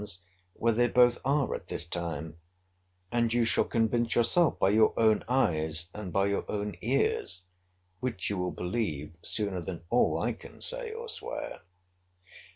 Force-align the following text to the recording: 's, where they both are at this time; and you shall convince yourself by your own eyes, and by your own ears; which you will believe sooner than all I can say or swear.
's, 0.03 0.17
where 0.53 0.73
they 0.73 0.87
both 0.87 1.19
are 1.23 1.53
at 1.53 1.67
this 1.67 1.85
time; 1.85 2.39
and 3.11 3.35
you 3.35 3.45
shall 3.45 3.63
convince 3.63 4.15
yourself 4.15 4.57
by 4.57 4.67
your 4.69 4.99
own 4.99 5.23
eyes, 5.29 5.89
and 5.93 6.11
by 6.11 6.25
your 6.25 6.43
own 6.49 6.73
ears; 6.81 7.45
which 7.99 8.27
you 8.27 8.35
will 8.35 8.49
believe 8.49 9.13
sooner 9.21 9.61
than 9.61 9.83
all 9.91 10.17
I 10.17 10.33
can 10.33 10.59
say 10.59 10.91
or 10.91 11.07
swear. 11.07 11.59